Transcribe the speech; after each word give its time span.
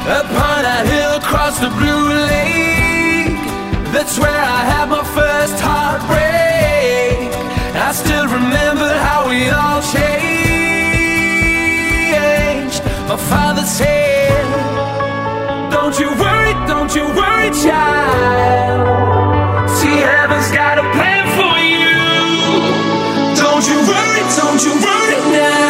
Upon 0.00 0.62
that 0.64 0.86
hill 0.88 1.20
across 1.20 1.60
the 1.60 1.68
blue 1.68 2.08
lake 2.32 3.36
That's 3.92 4.18
where 4.18 4.32
I 4.32 4.64
had 4.64 4.88
my 4.88 5.04
first 5.04 5.60
heartbreak. 5.60 7.28
I 7.76 7.92
still 7.92 8.26
remember 8.26 8.88
how 9.06 9.28
we 9.28 9.50
all 9.50 9.82
changed. 9.82 10.40
My 13.12 13.18
father 13.28 13.62
said 13.62 14.40
Don't 15.70 15.98
you 16.00 16.08
worry, 16.16 16.54
don't 16.66 16.92
you 16.96 17.04
worry, 17.04 17.50
child. 17.60 18.88
See, 19.68 20.00
heaven's 20.00 20.50
got 20.50 20.78
a 20.80 20.86
plan 20.96 21.24
for 21.36 21.56
you. 21.60 21.92
Don't 23.36 23.64
you 23.68 23.78
worry, 23.84 24.22
don't 24.40 24.60
you 24.64 24.72
worry 24.80 25.20
now 25.36 25.69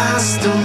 I 0.00 0.16
still 0.18 0.57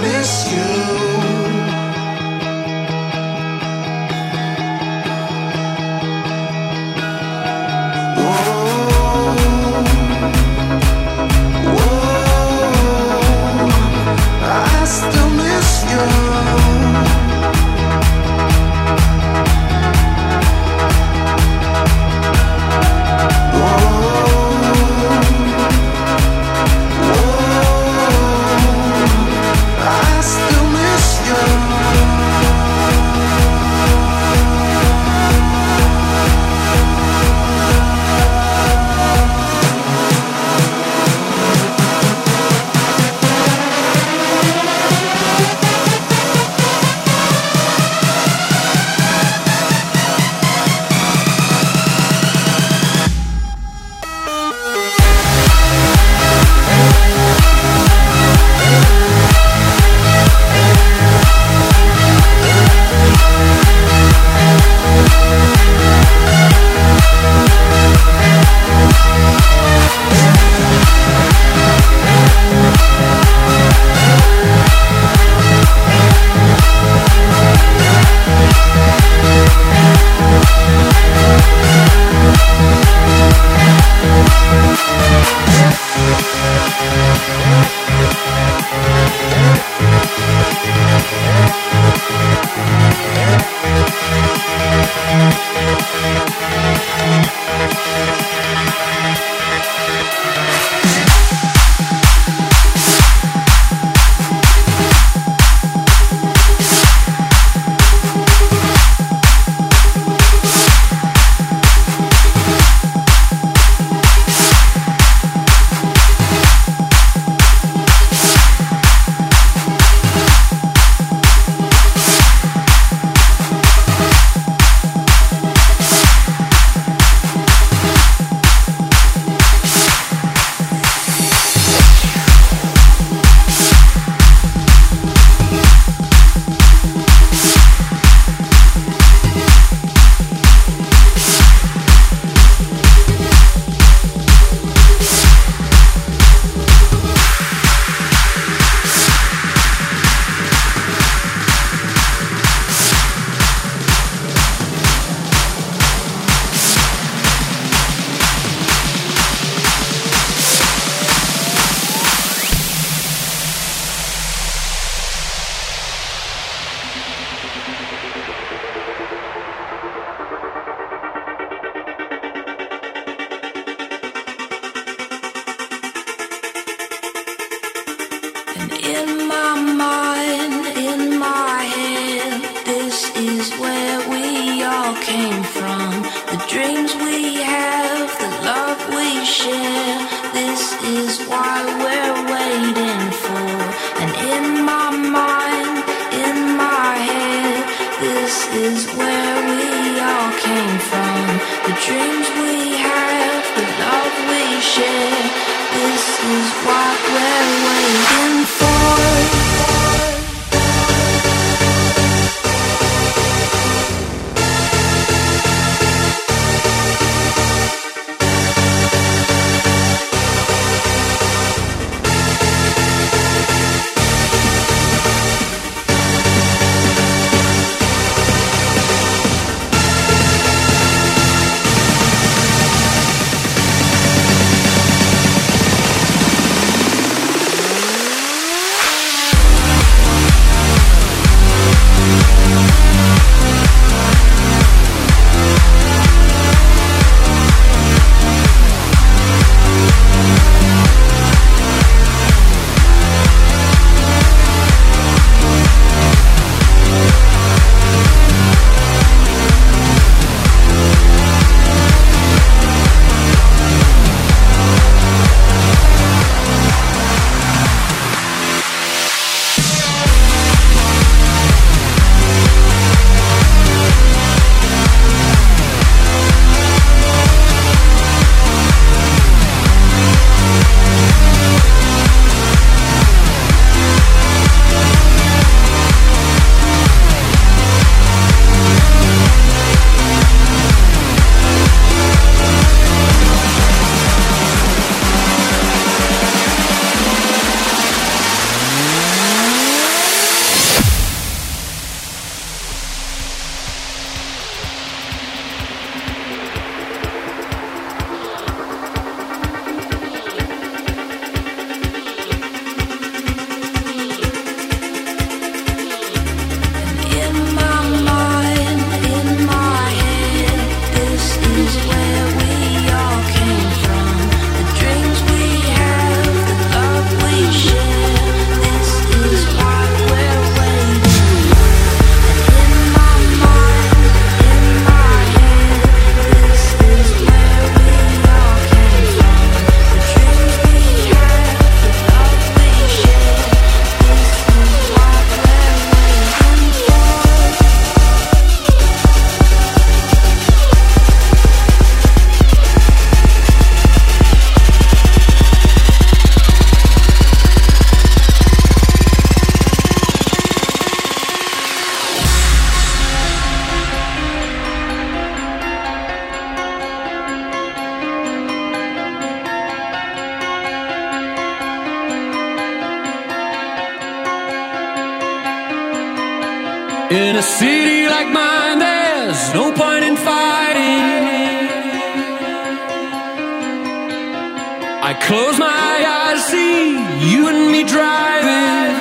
I 385.06 385.12
close 385.12 385.58
my 385.58 385.96
eyes, 386.18 386.46
see 386.46 386.92
you 387.30 387.48
and 387.48 387.70
me 387.70 387.84
driving. 387.84 388.92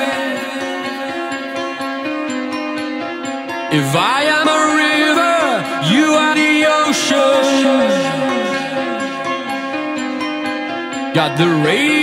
If 3.80 3.96
I 3.96 4.24
am 4.38 4.48
a 4.60 4.62
river, 4.84 5.40
you 5.94 6.06
are 6.24 6.36
the 6.44 6.54
ocean. 6.84 7.44
Got 11.14 11.38
the 11.38 11.48
rain. 11.66 12.03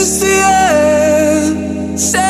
Just 0.00 0.22
one 0.22 0.30
last 1.92 2.12
time. 2.14 2.29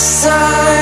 Even 0.00 0.79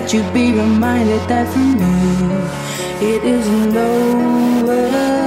that 0.00 0.14
you 0.14 0.22
be 0.32 0.52
reminded 0.52 1.20
that 1.28 1.46
for 1.52 1.58
me 1.58 3.06
it 3.06 3.22
isn't 3.22 3.76
over. 3.76 5.19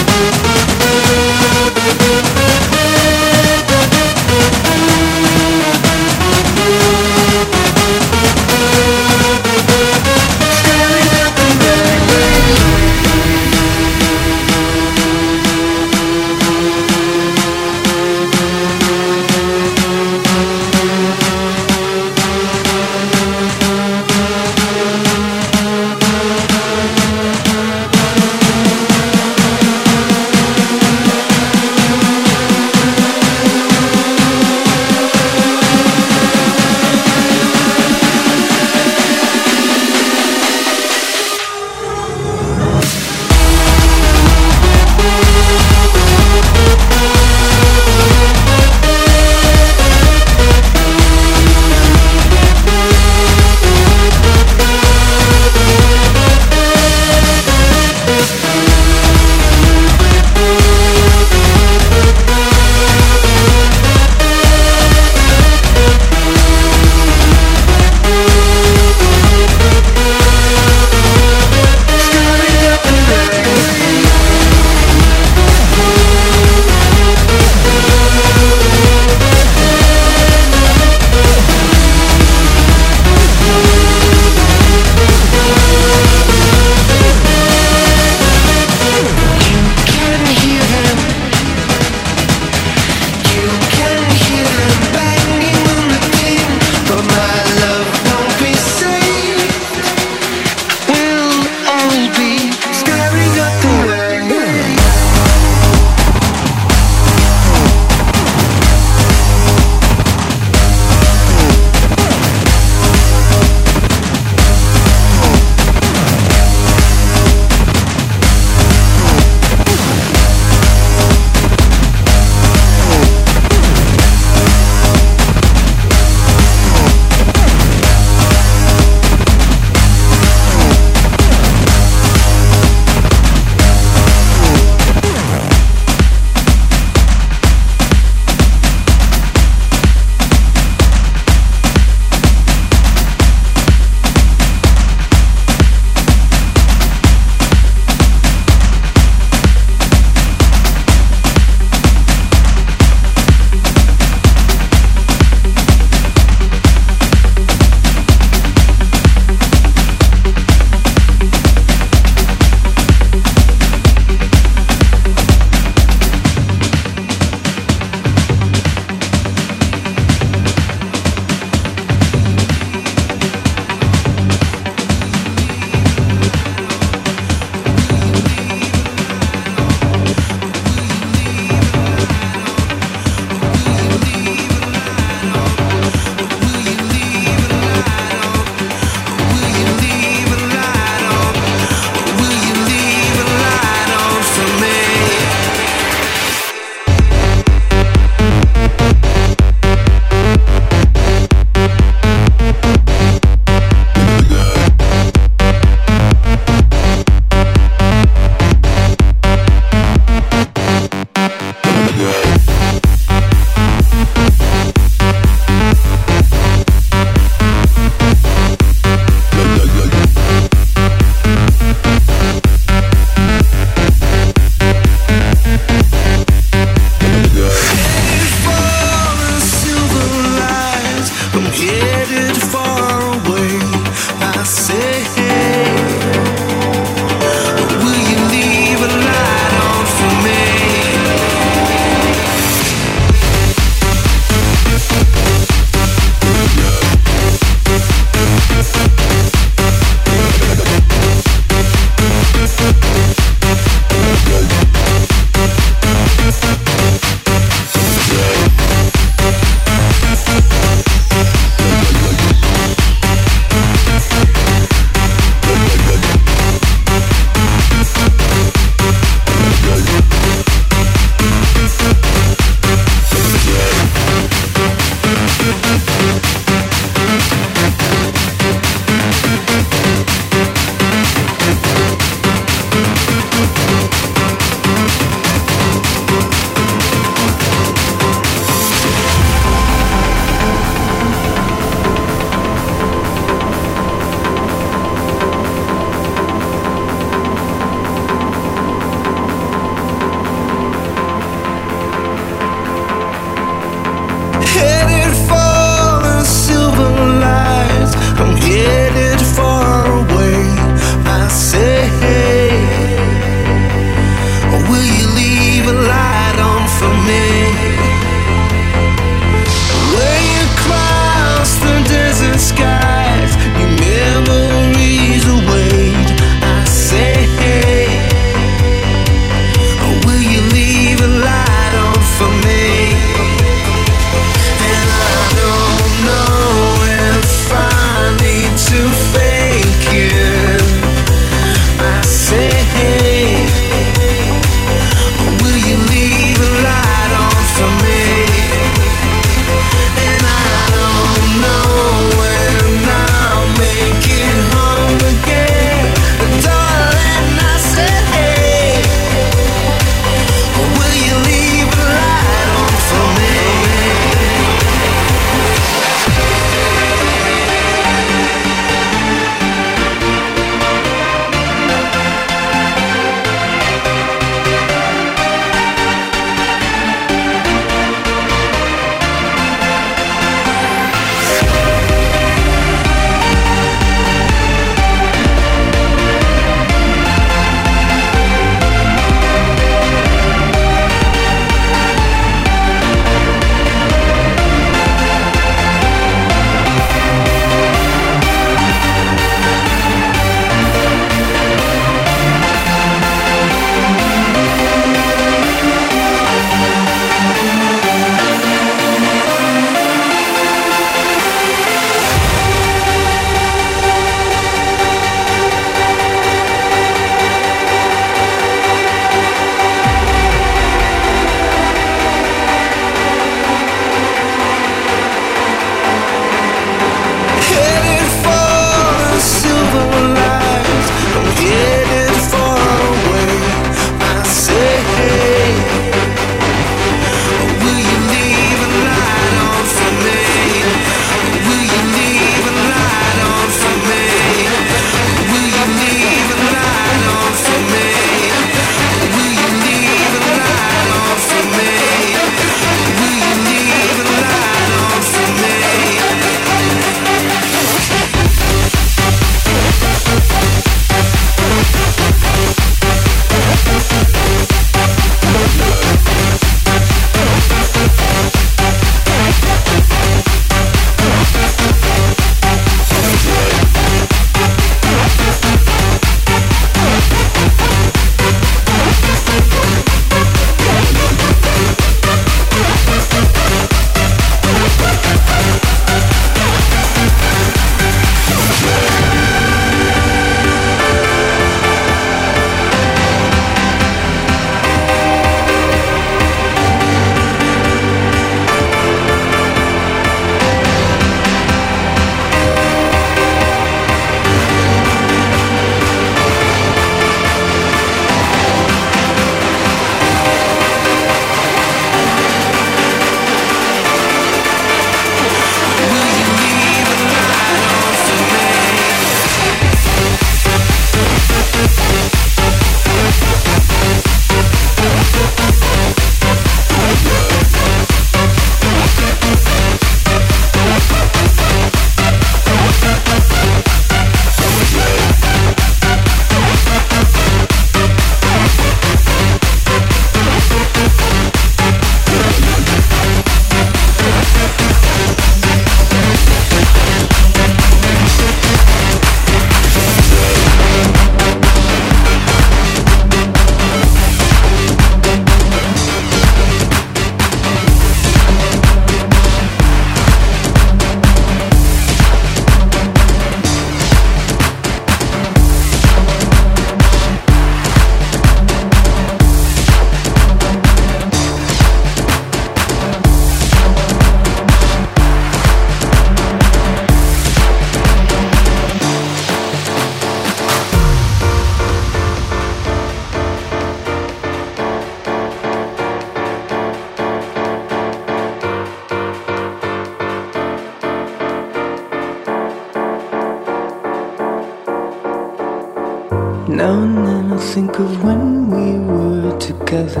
Now 596.48 596.80
and 596.82 596.96
then 597.06 597.32
I 597.32 597.36
think 597.36 597.78
of 597.78 598.02
when 598.02 598.48
we 598.48 598.78
were 598.88 599.38
together. 599.38 600.00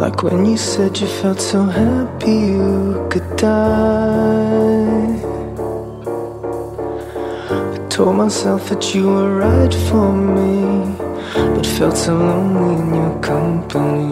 Like 0.00 0.24
when 0.24 0.44
you 0.44 0.56
said 0.56 0.98
you 0.98 1.06
felt 1.06 1.40
so 1.40 1.62
happy 1.62 2.32
you 2.32 3.06
could 3.08 3.36
die. 3.36 5.14
I 7.54 7.86
told 7.88 8.16
myself 8.16 8.68
that 8.70 8.96
you 8.96 9.06
were 9.06 9.36
right 9.38 9.72
for 9.88 10.12
me, 10.12 10.92
but 11.54 11.64
felt 11.64 11.96
so 11.96 12.16
lonely 12.16 12.82
in 12.82 12.94
your 12.94 13.20
company. 13.20 14.10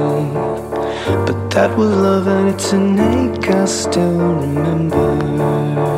But 1.26 1.50
that 1.50 1.76
was 1.76 1.90
love, 1.90 2.28
and 2.28 2.50
it's 2.50 2.72
an 2.72 3.00
ache 3.00 3.50
I 3.50 3.64
still 3.64 4.16
remember. 4.16 5.97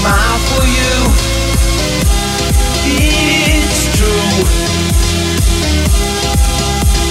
smile 0.00 0.38
for 0.48 0.64
you. 0.64 0.94
It's 2.88 3.82
true. 3.96 4.32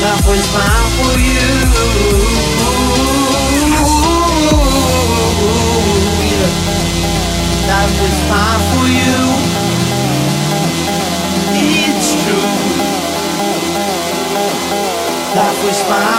I'll 0.02 0.22
put 0.26 0.40
smile 0.49 0.90
for 0.98 1.16
you. 1.30 1.49
Yeah. 6.32 6.52
I'll 7.78 7.91
for 8.72 8.88
you. 8.99 9.18
It's 11.61 12.10
true. 12.24 12.49
I'll 15.36 15.56
put. 15.61 16.19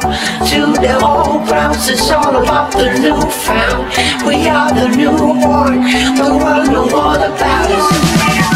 to 0.00 0.72
the 0.80 0.98
old 1.02 1.46
grounds, 1.46 1.88
It's 1.88 2.10
all 2.10 2.42
about 2.42 2.72
the 2.72 2.98
newfound. 2.98 4.26
We 4.26 4.48
are 4.48 4.72
the 4.72 4.88
newborn. 4.96 5.82
The 6.16 6.38
world 6.38 6.68
know 6.70 6.96
all 6.96 7.16
about 7.16 7.70
us. 7.70 8.55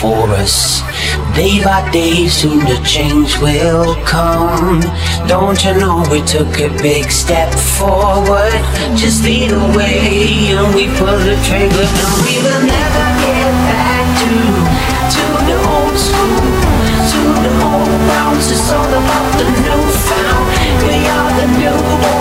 for 0.00 0.30
us. 0.38 0.80
Day 1.34 1.62
by 1.62 1.82
day, 1.90 2.28
soon 2.28 2.60
the 2.60 2.80
change 2.86 3.38
will 3.38 3.96
come. 4.04 4.80
Don't 5.26 5.58
you 5.64 5.74
know 5.74 6.04
we 6.10 6.22
took 6.22 6.60
a 6.60 6.70
big 6.82 7.10
step 7.10 7.52
forward? 7.52 8.54
Just 8.94 9.24
lead 9.24 9.50
the 9.50 9.64
way, 9.76 10.54
and 10.54 10.74
we 10.74 10.86
pull 10.98 11.18
the 11.28 11.36
trigger. 11.46 11.86
and 12.02 12.14
we 12.22 12.36
will 12.46 12.64
never 12.78 13.06
get 13.26 13.52
back 13.70 14.04
to 14.22 14.32
to 15.14 15.24
the 15.48 15.58
old 15.74 15.96
school, 16.06 16.46
to 17.10 17.20
the 17.44 17.52
old 17.66 17.90
rounds. 18.10 18.50
It's 18.50 18.70
all 18.70 18.92
about 19.02 19.30
the 19.38 19.48
newfound. 19.66 20.46
We 20.86 20.96
are 21.16 21.32
the 21.40 21.46
new. 21.58 22.17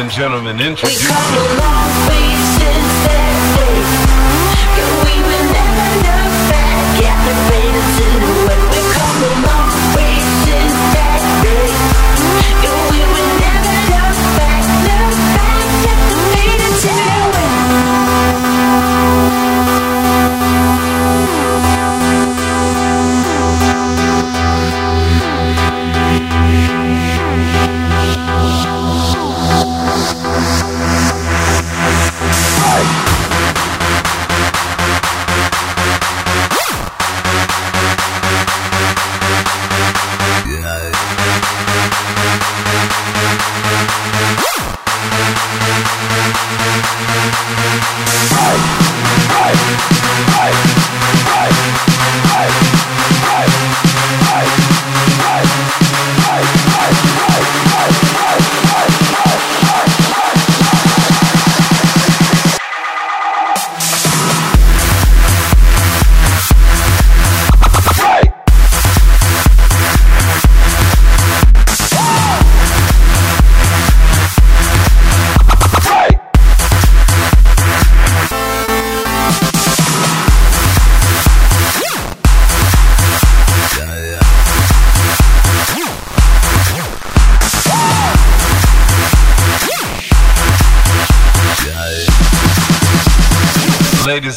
and 0.00 0.10
gentlemen, 0.10 0.58
introduce. 0.60 1.10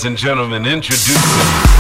and 0.06 0.18
gentlemen, 0.18 0.66
introducing. 0.66 1.73